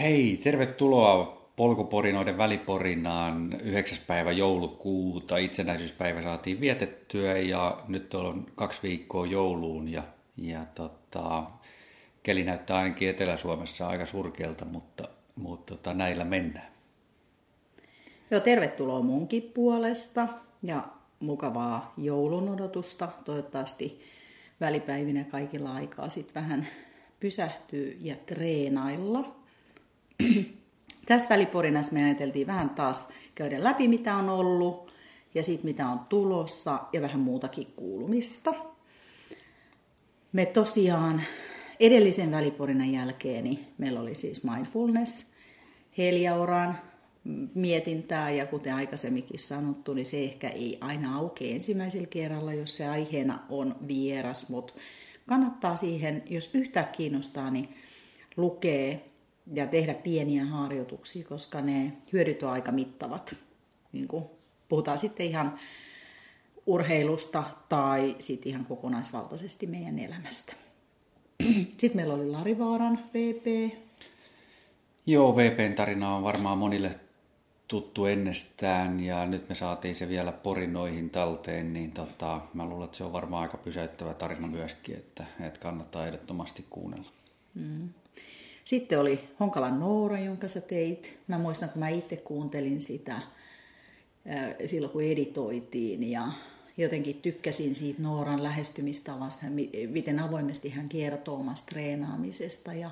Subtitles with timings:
[0.00, 3.98] Hei, tervetuloa polkuporinoiden väliporinaan 9.
[4.06, 5.36] päivä joulukuuta.
[5.36, 10.02] Itsenäisyyspäivä saatiin vietettyä ja nyt on kaksi viikkoa jouluun ja,
[10.36, 11.44] ja tota,
[12.22, 16.68] keli näyttää ainakin Etelä-Suomessa aika surkealta, mutta, mutta tota, näillä mennään.
[18.30, 20.28] Joo, tervetuloa munkin puolesta
[20.62, 20.84] ja
[21.20, 23.08] mukavaa joulun odotusta.
[23.24, 24.00] Toivottavasti
[24.60, 26.66] välipäivinä kaikilla aikaa sitten vähän
[27.20, 29.35] pysähtyy ja treenailla.
[31.06, 34.92] Tässä väliporinassa me ajateltiin vähän taas käydä läpi, mitä on ollut
[35.34, 38.54] ja sitten mitä on tulossa ja vähän muutakin kuulumista.
[40.32, 41.22] Me tosiaan
[41.80, 45.26] edellisen väliporinan jälkeen niin meillä oli siis mindfulness,
[45.98, 46.78] Heliauraan
[47.54, 52.86] mietintää ja kuten aikaisemminkin sanottu, niin se ehkä ei aina auke ensimmäisellä kerralla, jos se
[52.86, 54.74] aiheena on vieras, mutta
[55.26, 57.68] kannattaa siihen, jos yhtään kiinnostaa, niin
[58.36, 59.10] lukee
[59.52, 63.36] ja tehdä pieniä harjoituksia, koska ne hyödyt on aika mittavat.
[63.92, 64.24] Niin kuin
[64.68, 65.58] puhutaan sitten ihan
[66.66, 70.52] urheilusta tai sitten ihan kokonaisvaltaisesti meidän elämästä.
[71.78, 73.72] Sitten meillä oli Larivaaran VP.
[75.06, 77.00] Joo, VPn tarina on varmaan monille
[77.68, 82.96] tuttu ennestään ja nyt me saatiin se vielä porinoihin talteen, niin tota, mä luulen, että
[82.96, 87.10] se on varmaan aika pysäyttävä tarina myöskin, että, että kannattaa ehdottomasti kuunnella.
[87.54, 87.88] Mm.
[88.66, 91.18] Sitten oli Honkalan Noora, jonka sä teit.
[91.28, 93.20] Mä muistan, kun mä itse kuuntelin sitä
[94.66, 96.28] silloin, kun editoitiin ja
[96.76, 99.46] jotenkin tykkäsin siitä Nooran lähestymistavasta,
[99.88, 102.90] miten avoimesti hän kertoo omasta treenaamisesta ja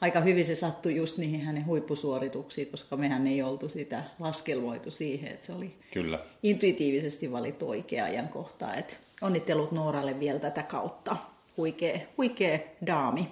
[0.00, 5.32] aika hyvin se sattui just niihin hänen huippusuorituksiin, koska mehän ei oltu sitä laskelmoitu siihen,
[5.32, 6.24] että se oli Kyllä.
[6.42, 8.74] intuitiivisesti valittu oikea ajankohta.
[8.74, 11.16] Et onnittelut Nooralle vielä tätä kautta.
[11.56, 13.28] Huikea, huikea daami.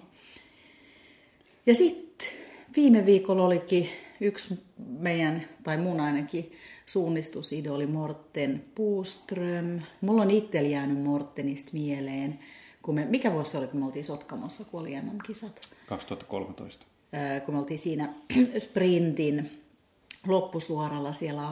[1.66, 2.28] Ja sitten
[2.76, 3.88] viime viikolla olikin
[4.20, 4.64] yksi
[4.98, 6.52] meidän, tai mun ainakin,
[6.86, 9.80] suunnistusidoli Morten Puuström.
[10.00, 12.38] Mulla on itsellä jäänyt Mortenista mieleen,
[12.82, 15.68] kun me, mikä vuosi oli, kun me oltiin Sotkamossa, kun oli MM-kisat?
[15.86, 16.86] 2013.
[17.44, 18.14] kun me oltiin siinä
[18.58, 19.50] sprintin
[20.26, 21.42] loppusuoralla siellä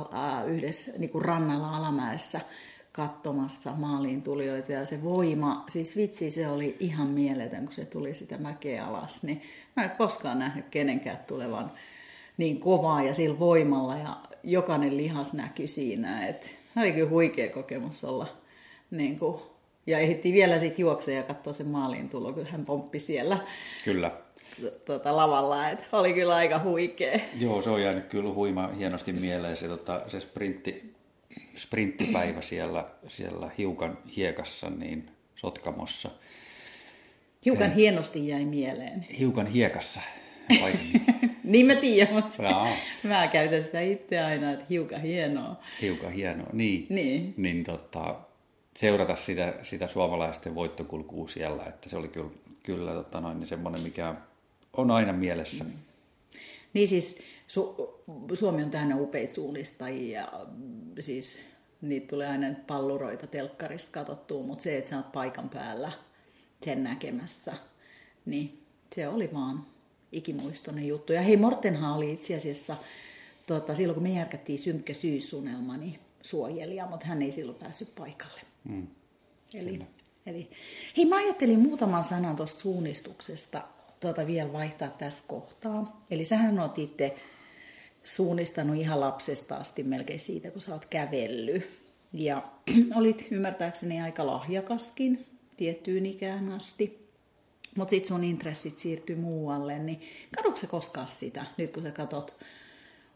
[0.46, 2.40] yhdessä niin kuin rannalla alamäessä
[2.92, 8.14] katsomassa maaliin tulijoita ja se voima, siis vitsi se oli ihan mieletön, kun se tuli
[8.14, 9.42] sitä mäkeä alas, niin
[9.76, 11.72] mä en koskaan nähnyt kenenkään tulevan
[12.36, 16.46] niin kovaa ja sillä voimalla ja jokainen lihas näkyi siinä, että
[16.76, 18.26] oli kyllä huikea kokemus olla
[18.90, 19.40] niin kuin,
[19.86, 23.38] ja ehti vielä sitten juoksea ja katsoa sen maaliin tulo, kun hän pomppi siellä.
[23.84, 24.10] Kyllä.
[24.84, 27.20] Tuota, lavalla, että oli kyllä aika huikea.
[27.38, 30.94] Joo, se on jäänyt kyllä huima hienosti mieleen se, tota, se sprintti,
[31.62, 36.10] sprinttipäivä siellä, siellä hiukan hiekassa, niin Sotkamossa.
[37.44, 39.06] Hiukan He, hienosti jäi mieleen.
[39.18, 40.00] Hiukan hiekassa.
[41.44, 42.68] Niin mä tiedän, mutta no.
[43.02, 45.56] mä käytän sitä itse aina, että hiukan hienoa.
[45.82, 46.86] Hiukan hienoa, niin.
[46.88, 47.34] Niin.
[47.36, 48.14] niin tota,
[48.76, 52.30] seurata sitä, sitä suomalaisten voittokulkua siellä, että se oli kyllä,
[52.62, 54.14] kyllä tota noin, niin semmoinen, mikä
[54.72, 55.64] on aina mielessä.
[55.64, 55.70] Mm.
[56.72, 58.02] Niin siis Su-
[58.34, 60.28] Suomi on täynnä upeita suunnistajia,
[60.98, 61.40] siis
[61.82, 65.92] niitä tulee aina palluroita telkkarista katsottua, mutta se, että sä oot paikan päällä
[66.62, 67.54] sen näkemässä,
[68.26, 68.62] niin
[68.94, 69.66] se oli vaan
[70.12, 71.12] ikimuistoinen juttu.
[71.12, 72.76] Ja hei, Mortenhan oli itse asiassa,
[73.46, 78.40] tuota, silloin kun me järkättiin synkkä syysuunnelma, niin suojelija, mutta hän ei silloin päässyt paikalle.
[78.64, 78.86] Mm.
[79.54, 79.80] Eli,
[80.26, 80.50] eli,
[80.96, 83.62] hei, mä ajattelin muutaman sanan tuosta suunnistuksesta
[84.00, 86.04] tuota vielä vaihtaa tässä kohtaa.
[86.10, 87.16] Eli sähän oot itse
[88.04, 91.66] suunnistanut ihan lapsesta asti melkein siitä, kun sä oot kävellyt.
[92.12, 92.42] Ja
[92.98, 97.10] olit ymmärtääkseni aika lahjakaskin tiettyyn ikään asti.
[97.76, 100.00] Mutta sitten sun intressit siirtyi muualle, niin
[100.36, 102.36] kadukse koskaan sitä, nyt kun sä katot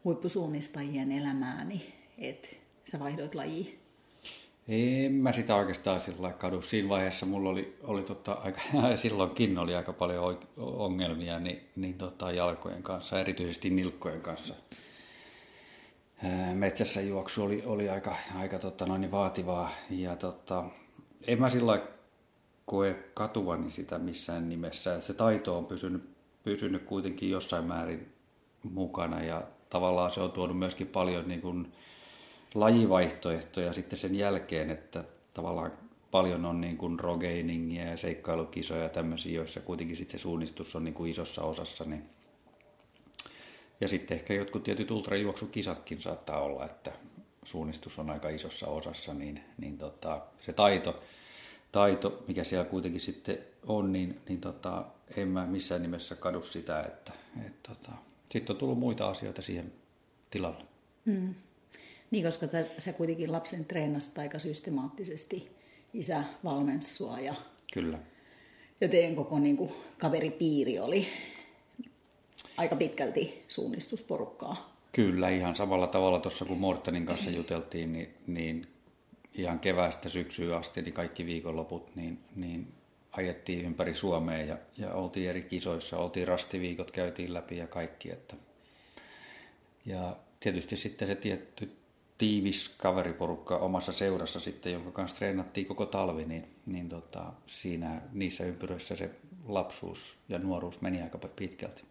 [0.05, 1.83] huippusuunnistajien elämää, niin
[2.19, 2.49] että
[2.85, 3.84] sä vaihdoit lajiin?
[4.69, 6.63] En mä sitä oikeastaan sillä kadu.
[6.63, 8.61] Siinä vaiheessa mulla oli, oli tota, aika,
[8.95, 14.55] silloinkin oli aika paljon ongelmia niin, niin tota, jalkojen kanssa, erityisesti nilkkojen kanssa.
[16.55, 20.65] Metsässä juoksu oli, oli aika, aika tota, noin vaativaa ja tota,
[21.27, 21.83] en mä sillä
[22.67, 25.01] koe katuvani sitä missään nimessä.
[25.01, 26.03] Se taito on pysynyt,
[26.43, 28.13] pysynyt kuitenkin jossain määrin
[28.63, 31.73] mukana ja tavallaan se on tuonut myöskin paljon niin kuin,
[32.55, 35.05] lajivaihtoehtoja sitten sen jälkeen, että
[35.35, 35.73] tavallaan
[36.11, 40.85] paljon on niin kuin rogeiningia ja seikkailukisoja ja tämmöisiä, joissa kuitenkin sitten se suunnistus on
[40.85, 41.85] niin kuin isossa osassa.
[41.85, 42.05] Niin...
[43.81, 46.93] Ja sitten ehkä jotkut tietyt ultrajuoksukisatkin saattaa olla, että
[47.45, 51.03] suunnistus on aika isossa osassa, niin, niin tota, se taito,
[51.73, 54.85] taito, mikä siellä kuitenkin sitten on, niin, niin tota,
[55.17, 57.13] en mä missään nimessä kadu sitä, että
[57.47, 57.93] et tota,
[58.31, 59.73] sitten on tullut muita asioita siihen
[60.31, 60.65] tilalle.
[61.05, 61.35] Mm.
[62.15, 65.51] Niin, koska tä, sä kuitenkin lapsen treenasit aika systemaattisesti.
[65.95, 67.35] Isä valmensi sua ja,
[67.73, 67.99] Kyllä.
[68.81, 71.07] ja teidän koko niin kuin, kaveripiiri oli
[72.57, 74.77] aika pitkälti suunnistusporukkaa.
[74.93, 78.67] Kyllä, ihan samalla tavalla tuossa kun Mortenin kanssa juteltiin, niin, niin
[79.35, 82.73] ihan keväästä syksyyn asti, niin kaikki viikonloput, niin, niin
[83.13, 88.11] ajettiin ympäri Suomea ja, ja oltiin eri kisoissa, oltiin rastiviikot, käytiin läpi ja kaikki.
[88.11, 88.37] Että.
[89.87, 91.71] Ja tietysti sitten se tietty
[92.19, 98.45] tiivis kaveriporukka omassa seurassa sitten, jonka kanssa treenattiin koko talvi, niin, niin tota, siinä niissä
[98.45, 99.11] ympyröissä se
[99.45, 101.83] lapsuus ja nuoruus meni aika pitkälti.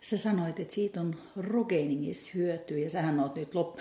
[0.00, 3.78] Sä sanoit, että siitä on Rogainingissa hyötyä ja sähän oot nyt, lop...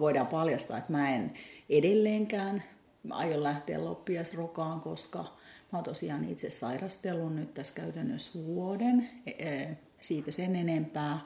[0.00, 1.32] voidaan paljastaa, että mä en
[1.68, 2.62] edelleenkään
[3.10, 5.18] aion lähteä loppiasrokaan, koska
[5.72, 11.20] mä oon tosiaan itse sairastellut nyt tässä käytännössä vuoden, e, e, siitä sen enempää.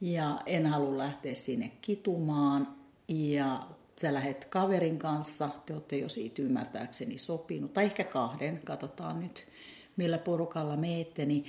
[0.00, 2.79] Ja en halua lähteä sinne kitumaan.
[3.10, 3.66] Ja
[4.00, 9.46] sä lähet kaverin kanssa, te olette jo siitä ymmärtääkseni sopinut, tai ehkä kahden, katsotaan nyt
[9.96, 11.44] millä porukalla meette, niin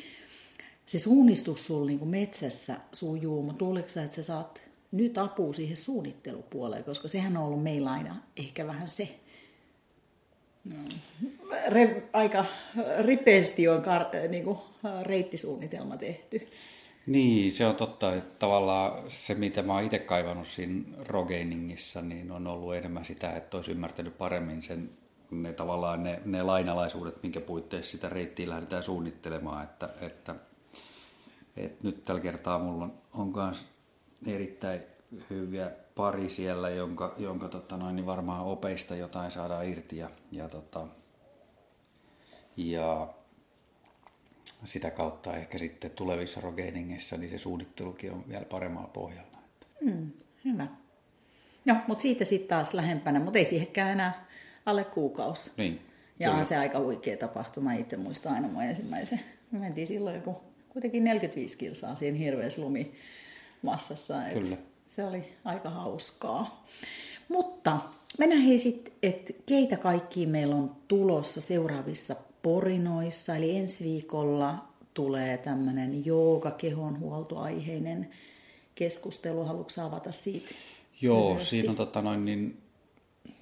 [0.86, 4.62] se suunnistus sulla niin metsässä sujuu, mutta luuletko että sä saat
[4.92, 9.20] nyt apua siihen suunnittelupuoleen, koska sehän on ollut meillä aina ehkä vähän se.
[10.66, 10.78] No.
[11.68, 12.46] Re, aika
[13.00, 14.58] ripeästi on kar, niin kuin,
[15.04, 16.48] reittisuunnitelma tehty.
[17.08, 22.32] Niin, se on totta, että tavallaan se, mitä mä oon itse kaivannut siinä Rogainingissa, niin
[22.32, 24.90] on ollut enemmän sitä, että olisi ymmärtänyt paremmin sen,
[25.32, 30.36] ne tavallaan ne, ne lainalaisuudet, minkä puitteissa sitä reittiä lähdetään suunnittelemaan, että, että,
[31.58, 33.68] että nyt tällä kertaa mulla on, on myös
[34.28, 34.82] erittäin
[35.30, 40.50] hyviä pari siellä, jonka, jonka tota noin, niin varmaan opeista jotain saadaan irti ja, ja,
[40.50, 40.88] tota,
[42.58, 43.08] ja
[44.66, 49.38] sitä kautta ehkä sitten tulevissa rogeiningissa niin se suunnittelukin on vielä paremmalla pohjalla.
[49.82, 50.12] Mm,
[50.46, 50.68] hyvä.
[51.66, 54.26] No, mutta siitä sitten taas lähempänä, mutta ei siihenkään enää
[54.66, 55.52] alle kuukausi.
[55.58, 55.82] Niin,
[56.20, 56.40] ja kyllä.
[56.40, 57.74] on se aika huikea tapahtuma.
[57.74, 59.20] Itse muistan aina mun ensimmäisen.
[59.52, 64.28] Me mentiin silloin joku kuitenkin 45 kilsaa siinä hirveässä lumimassassa.
[64.28, 64.58] Et kyllä.
[64.90, 66.66] Se oli aika hauskaa.
[67.30, 67.80] Mutta
[68.18, 73.36] mennään hei sitten, että keitä kaikki meillä on tulossa seuraavissa porinoissa.
[73.36, 78.10] Eli ensi viikolla tulee tämmöinen jooga kehonhuoltoaiheinen
[78.76, 79.44] keskustelu.
[79.44, 80.56] Haluatko avata siitä?
[81.02, 81.50] Joo, lyhyesti?
[81.50, 82.62] siinä on tota noin, niin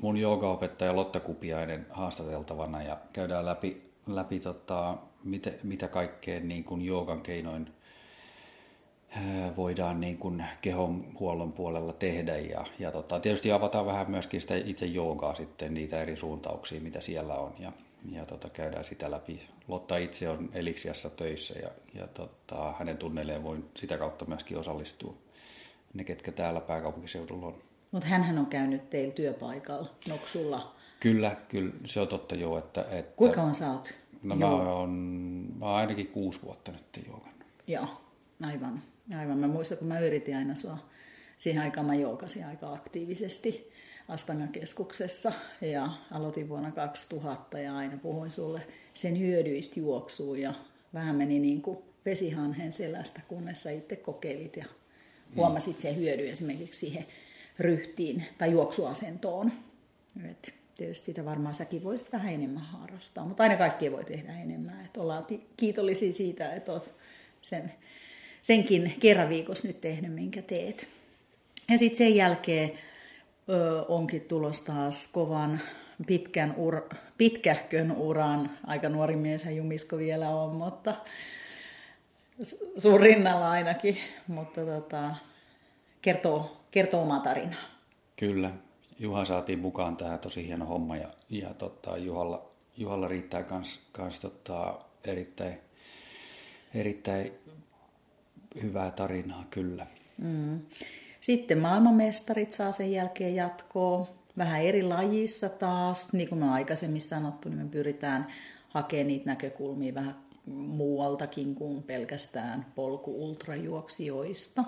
[0.01, 6.81] mun joogaopettaja Lotta Kupiainen haastateltavana ja käydään läpi, läpi tota, mitä, mitä kaikkea niin kuin
[6.81, 7.69] joogan keinoin
[9.57, 12.37] voidaan niin kuin kehonhuollon puolella tehdä.
[12.37, 17.01] Ja, ja tota, tietysti avataan vähän myöskin sitä itse joogaa sitten, niitä eri suuntauksia, mitä
[17.01, 17.53] siellä on.
[17.59, 17.71] Ja,
[18.11, 19.41] ja tota, käydään sitä läpi.
[19.67, 25.17] Lotta itse on Eliksiassa töissä ja, ja tota, hänen tunnelleen voi sitä kautta myöskin osallistua.
[25.93, 27.61] Ne, ketkä täällä pääkaupunkiseudulla on.
[27.91, 30.75] Mutta hän on käynyt teillä työpaikalla Noksulla.
[30.99, 32.57] Kyllä, kyllä, se on totta joo.
[32.57, 33.93] Että, että, Kuinka on saat?
[34.23, 34.89] No mä oon,
[35.59, 37.43] mä oon ainakin kuusi vuotta nyt joogannut.
[37.67, 37.87] Joo,
[38.43, 38.81] aivan.
[39.17, 39.37] Aivan.
[39.37, 40.77] Mä muistan, kun mä yritin aina sua,
[41.37, 43.71] siihen aikaan mä joogasin aika aktiivisesti
[44.09, 48.61] Astanga-keskuksessa ja aloitin vuonna 2000 ja aina puhuin sulle
[48.94, 50.54] sen hyödyistä juoksuun ja
[50.94, 54.66] vähän meni niin kuin vesihanhen selästä, kunnes sä itse kokeilit ja
[55.35, 57.06] huomasit sen hyödy esimerkiksi siihen
[57.59, 59.51] ryhtiin tai juoksuasentoon.
[60.30, 64.85] Et tietysti sitä varmaan säkin voisit vähän enemmän harrastaa, mutta aina kaikki voi tehdä enemmän.
[64.85, 65.25] Et ollaan
[65.57, 66.94] kiitollisia siitä, että olet
[67.42, 67.73] sen
[68.42, 70.87] senkin kerran viikossa nyt tehnyt, minkä teet.
[71.69, 72.71] Ja sitten sen jälkeen
[73.49, 75.59] ö, onkin tulos taas kovan
[76.07, 76.81] pitkän ur,
[77.18, 78.49] pitkähkön uran.
[78.68, 80.95] Aika nuori mies Jumisko vielä on, mutta
[82.77, 83.97] sun rinnalla ainakin.
[84.27, 85.15] Mutta tota,
[86.01, 87.63] kertoo, kertoo omaa tarinaa.
[88.15, 88.51] Kyllä.
[88.99, 94.19] Juha saatiin mukaan tähän tosi hieno homma ja, ja tota, Juhalla, Juhalla riittää kans, kans
[94.19, 95.57] tota, erittäin,
[96.73, 97.31] erittäin
[98.61, 99.85] hyvää tarinaa, kyllä.
[100.18, 100.59] Mm.
[101.21, 104.07] Sitten maailmanmestarit saa sen jälkeen jatkoa.
[104.38, 106.14] Vähän eri lajissa taas.
[106.14, 108.28] Niin kuin me aikaisemmin sanottu, niin me pyritään
[108.69, 110.16] hakemaan niitä näkökulmia vähän
[110.56, 114.64] muualtakin kuin pelkästään polku-ultrajuoksijoista.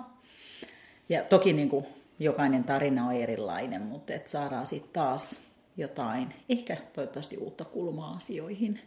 [1.08, 1.86] Ja toki niin kuin
[2.18, 5.40] jokainen tarina on erilainen, mutta et saadaan sitten taas
[5.76, 8.80] jotain, ehkä toivottavasti uutta kulmaa asioihin.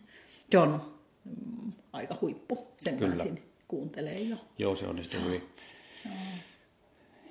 [0.54, 0.80] John,
[1.26, 3.24] mm, aika huippu, sen Kyllä.
[3.68, 4.38] kuuntelee jo.
[4.58, 5.44] Joo, se onnistui hyvin.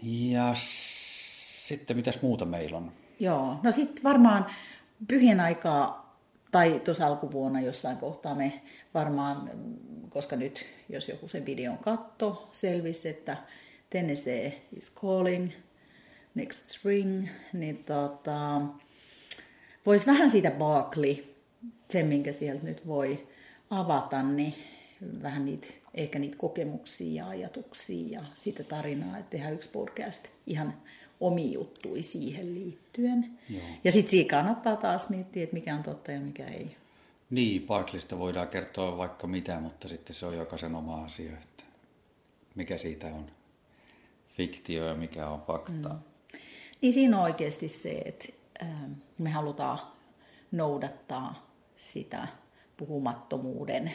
[0.03, 2.93] Ja sitten mitäs muuta meillä on?
[3.21, 4.47] Joo, no sitten varmaan
[5.09, 6.17] pyhien aikaa
[6.51, 8.63] tai tuossa alkuvuonna jossain kohtaa me
[8.95, 9.51] varmaan
[10.15, 13.37] koska nyt jos joku sen videon katto, selvisi, että
[13.91, 15.51] Tennessee is calling,
[16.35, 18.61] next spring, niin tota,
[19.87, 21.17] voisi vähän siitä Barkley,
[21.91, 23.29] sen minkä sieltä nyt voi
[23.71, 24.55] avata, niin
[25.23, 30.75] vähän niitä, ehkä niitä kokemuksia ja ajatuksia ja sitä tarinaa, että tehdään yksi podcast ihan
[31.21, 33.39] omi juttui siihen liittyen.
[33.51, 33.63] Joo.
[33.85, 36.77] Ja sitten siinä kannattaa taas miettiä, että mikä on totta ja mikä ei.
[37.31, 41.65] Niin, Barklista voidaan kertoa vaikka mitä, mutta sitten se on jokaisen oma asia, että
[42.55, 43.27] mikä siitä on
[44.37, 45.89] fiktio ja mikä on fakta.
[45.89, 45.99] Mm.
[46.81, 48.29] Niin siinä on oikeasti se, että
[48.63, 49.79] ähm, me halutaan
[50.53, 52.29] noudattaa sitä
[52.77, 53.93] puhumattomuuden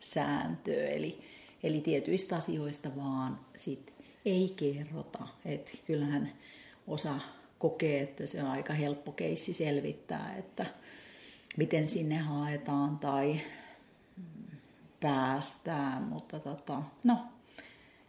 [0.00, 1.20] sääntöä, eli,
[1.62, 3.92] eli tietyistä asioista vaan sit
[4.24, 5.28] ei kerrota.
[5.44, 6.32] Et kyllähän
[6.86, 7.20] osa
[7.58, 10.66] kokee, että se on aika helppo keissi selvittää, että
[11.56, 13.40] miten sinne haetaan tai
[15.00, 17.18] päästään, mutta tota, no,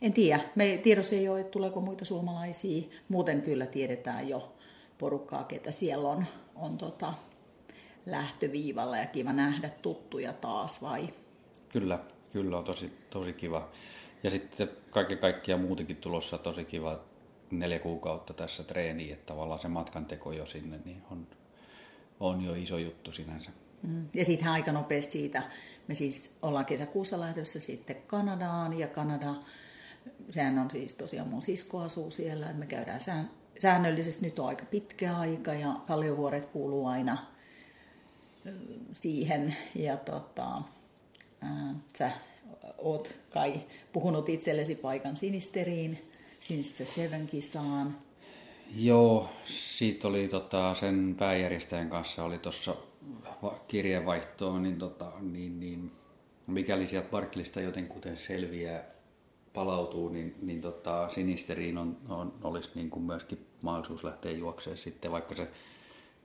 [0.02, 0.46] en tiedä.
[0.56, 2.84] Me tiedossa ei ole, että tuleeko muita suomalaisia.
[3.10, 4.56] Muuten kyllä tiedetään jo
[4.98, 7.14] porukkaa, ketä siellä on, on tota,
[8.06, 11.10] lähtöviivalla ja kiva nähdä tuttuja taas vai?
[11.74, 12.00] Kyllä,
[12.34, 13.70] kyllä on tosi, tosi kiva.
[14.24, 17.00] Ja sitten kaiken kaikkiaan muutenkin tulossa tosi kiva
[17.52, 21.28] neljä kuukautta tässä treeniin, että tavallaan se matkan teko jo sinne niin on,
[22.20, 23.52] on jo iso juttu sinänsä.
[23.84, 24.08] Mm.
[24.14, 25.44] Ja sitten aika nopeasti siitä,
[25.88, 29.36] me siis ollaan kesäkuussa lähdössä sitten Kanadaan ja Kanada,
[30.30, 34.48] sehän on siis tosiaan mun sisko asuu siellä, että me käydään sään, säännöllisesti, nyt on
[34.48, 37.18] aika pitkä aika ja Kalliovuoret kuuluu aina
[38.94, 40.62] siihen ja tota,
[41.42, 42.12] ää, sä
[42.78, 43.62] oot kai
[43.94, 47.96] puhunut itsellesi paikan sinisteriin, sinistä Seven kisaan.
[48.76, 52.76] Joo, siitä oli tota, sen pääjärjestäjän kanssa oli tuossa
[53.68, 55.92] kirjeenvaihtoon, niin, tota, niin, niin
[56.48, 58.84] mikäli sieltä Barklista jotenkuten selviää,
[59.54, 65.12] palautuu, niin, niin tota, sinisteriin on, on, olisi niin kuin myöskin mahdollisuus lähteä juoksemaan sitten,
[65.12, 65.48] vaikka se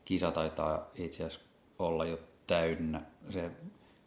[0.05, 1.47] kisa taitaa itse asiassa
[1.79, 3.03] olla jo täynnä.
[3.31, 3.51] Se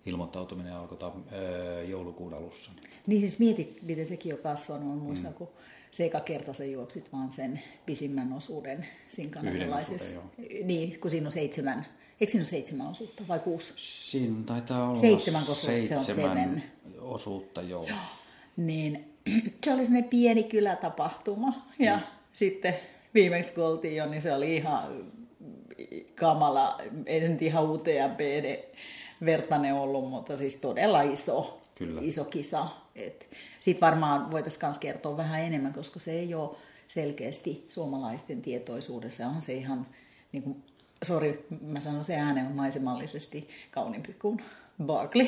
[0.09, 2.71] ilmoittautuminen alkoi öö, joulukuun alussa.
[3.07, 4.91] Niin siis mieti, miten sekin on kasvanut.
[4.91, 5.37] On muistan, mm.
[5.37, 5.49] kun
[5.91, 10.21] se eka kerta sä juoksit vaan sen pisimmän osuuden siinä kanadalaisessa.
[10.63, 11.85] Niin, kun siinä on seitsemän.
[12.21, 13.73] Eikö siinä ole seitsemän osuutta vai kuusi?
[13.75, 16.63] Siinä taitaa olla seitsemän, koska seitsemän se on seven.
[16.99, 17.87] osuutta, joo.
[17.87, 17.97] joo.
[18.57, 19.13] Niin
[19.63, 21.65] se oli sellainen pieni kylätapahtuma.
[21.79, 22.03] Ja mm.
[22.33, 22.75] sitten
[23.13, 25.05] viimeksi kun oltiin jo, niin se oli ihan
[26.15, 28.19] kamala, ei nyt ihan UTMP
[29.25, 32.01] vertainen ollut, mutta siis todella iso, Kyllä.
[32.03, 32.67] iso kisa.
[33.59, 36.55] Sitten varmaan voitaisiin myös kertoa vähän enemmän, koska se ei ole
[36.87, 39.25] selkeästi suomalaisten tietoisuudessa.
[39.25, 39.87] Onhan se ihan,
[40.31, 40.63] niin kuin,
[41.03, 44.41] sorry, mä sanon se äänen on maisemallisesti kauniimpi kuin
[44.85, 45.27] Barkley.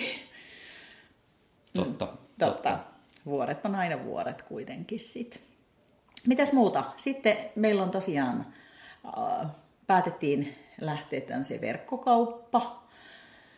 [1.73, 2.45] Totta, mm, totta.
[2.45, 2.79] totta.
[3.25, 5.41] Vuoret on aina vuoret kuitenkin sitten.
[6.27, 6.83] Mitäs muuta?
[6.97, 8.53] Sitten meillä on tosiaan,
[9.17, 9.47] äh,
[9.87, 12.80] päätettiin lähteä tämmöiseen verkkokauppa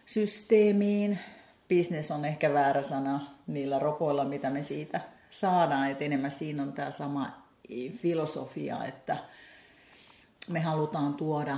[0.05, 1.19] systeemiin.
[1.69, 5.91] Business on ehkä väärä sana niillä ropoilla, mitä me siitä saadaan.
[5.91, 7.43] Et enemmän siinä on tämä sama
[7.97, 9.17] filosofia, että
[10.49, 11.57] me halutaan tuoda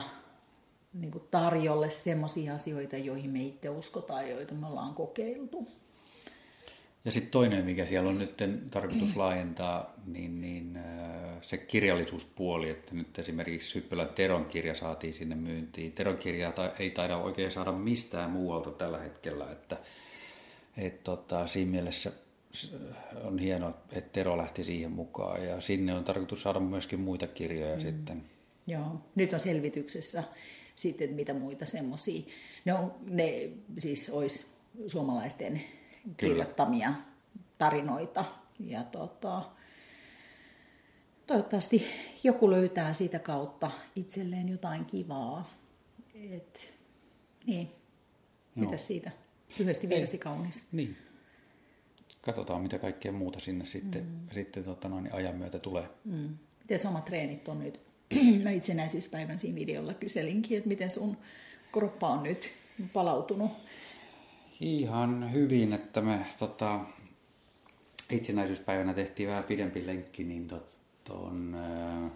[0.94, 5.68] niin tarjolle semmoisia asioita, joihin me itse uskotaan, joita me ollaan kokeiltu.
[7.06, 8.38] Ja sitten toinen, mikä siellä on nyt
[8.72, 10.80] tarkoitus laajentaa, niin, niin
[11.42, 15.92] se kirjallisuuspuoli, että nyt esimerkiksi Hyppylän Teron kirja saatiin sinne myyntiin.
[15.92, 19.78] Teron kirjaa ei taida oikein saada mistään muualta tällä hetkellä, että
[20.78, 22.12] et tota, siinä mielessä
[23.24, 27.76] on hienoa, että Tero lähti siihen mukaan ja sinne on tarkoitus saada myöskin muita kirjoja
[27.76, 27.82] mm.
[27.82, 28.24] sitten.
[28.68, 30.24] Joo, nyt on selvityksessä
[30.76, 32.22] sitten, mitä muita semmoisia.
[32.66, 33.50] Ne, on, ne
[33.80, 34.46] siis olisi
[34.88, 35.62] suomalaisten
[36.18, 37.04] kirjoittamia Kyllä.
[37.58, 38.26] tarinoita.
[38.60, 39.42] Ja tota,
[41.28, 41.86] toivottavasti
[42.24, 45.50] joku löytää sitä kautta itselleen jotain kivaa.
[46.16, 46.74] Et,
[47.46, 47.70] niin,
[48.56, 49.12] mitä siitä?
[49.60, 50.66] Lyhyesti virsi kaunis.
[50.72, 50.98] Niin.
[52.22, 54.34] Katsotaan, mitä kaikkea muuta sinne sitten, mm.
[54.34, 55.90] sitten tota noin, ajan myötä tulee.
[56.06, 56.38] Mm.
[56.60, 57.80] Miten omat treenit on nyt?
[58.44, 61.18] Mä itsenäisyyspäivän siinä videolla kyselinkin, että miten sun
[61.72, 62.52] kroppa on nyt
[62.94, 63.52] palautunut
[64.60, 66.80] Ihan hyvin, että me tota,
[68.10, 70.48] itsenäisyyspäivänä tehtiin vähän pidempi lenkki, niin
[71.06, 72.12] tuon äh,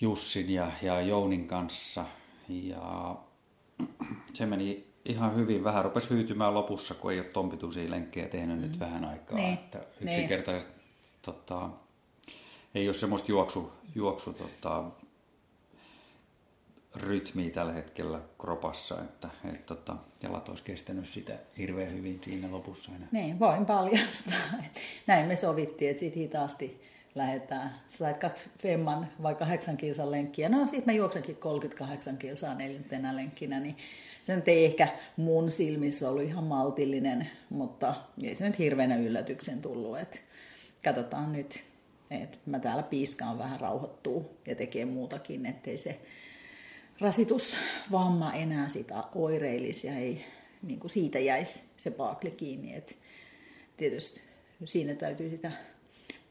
[0.00, 2.04] Jussin ja, ja Jounin kanssa.
[2.48, 3.16] Ja
[4.34, 5.64] se meni ihan hyvin.
[5.64, 8.62] Vähän rupesi hyytymään lopussa, kun ei ole tompituisia lenkkejä tehnyt mm.
[8.62, 9.36] nyt vähän aikaa.
[9.36, 9.54] Niin.
[9.54, 10.72] Että yksinkertaisesti
[11.22, 11.68] tota,
[12.74, 14.84] ei ole semmoista juoksu, juoksu tota,
[16.94, 22.92] rytmiä tällä hetkellä kropassa, että et, tota, jalat olisi kestänyt sitä hirveän hyvin siinä lopussa
[22.96, 23.08] enää.
[23.12, 24.34] Niin, voin paljastaa.
[25.06, 27.74] Näin me sovittiin, että sitten hitaasti lähdetään.
[27.88, 30.48] Sait kaksi femman vai kahdeksan kilsan lenkkiä.
[30.48, 33.76] No sitten mä juoksenkin 38 kilsaa neljäntenä lenkkinä, niin
[34.22, 39.62] se nyt ei ehkä mun silmissä ollut ihan maltillinen, mutta ei se nyt hirveänä yllätyksen
[39.62, 39.98] tullut.
[39.98, 40.18] Että
[40.84, 41.64] katsotaan nyt,
[42.10, 46.00] että mä täällä piiskaan vähän rauhoittuu ja tekee muutakin, ettei se
[47.00, 50.24] rasitusvamma enää sitä oireilisi ja ei
[50.62, 52.74] niin kuin siitä jäisi se paakli kiinni.
[52.74, 52.96] Et
[53.76, 54.20] tietysti
[54.64, 55.52] siinä täytyy sitä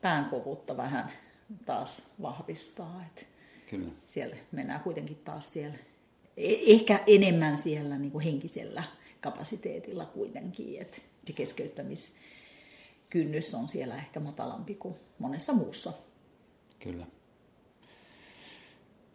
[0.02, 1.12] päänkovuutta vähän
[1.66, 3.06] taas vahvistaa.
[3.08, 3.28] Et
[3.70, 3.92] Kyllä.
[4.08, 5.78] Siellä mennään kuitenkin taas siellä,
[6.38, 8.84] e- ehkä enemmän siellä niin kuin henkisellä
[9.22, 15.94] kapasiteetilla kuitenkin, että se keskeyttämiskynnys on siellä ehkä matalampi kuin monessa muussa.
[16.80, 17.06] Kyllä.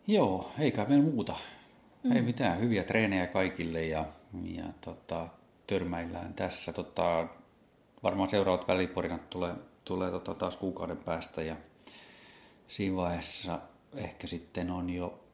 [0.07, 1.37] Joo, eikä meillä muuta.
[2.03, 2.13] Mm.
[2.13, 4.05] Ei mitään, hyviä treenejä kaikille ja,
[4.45, 5.29] ja tota,
[5.67, 6.73] törmäillään tässä.
[6.73, 7.29] Tota,
[8.03, 9.55] varmaan seuraavat väliporinat tulee,
[9.87, 11.57] tulee tota, taas kuukauden päästä ja
[12.69, 13.59] siinä vaiheessa
[13.95, 15.25] ehkä sitten on jo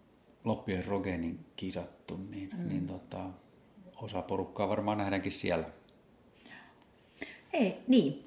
[0.45, 2.69] loppien Rogenin kisattu, niin, mm.
[2.69, 3.25] niin tota,
[3.97, 5.65] osa porukkaa varmaan nähdäänkin siellä.
[7.53, 8.25] Ei, niin,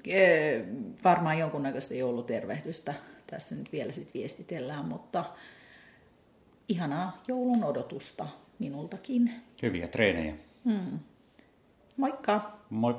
[1.04, 2.94] varmaan jonkunnäköistä joulutervehdystä
[3.26, 5.24] tässä nyt vielä sit viestitellään, mutta
[6.68, 8.28] ihanaa joulun odotusta
[8.58, 9.32] minultakin.
[9.62, 10.34] Hyviä treenejä.
[10.64, 10.98] Hmm.
[11.96, 12.58] Moikka!
[12.70, 12.96] Moi!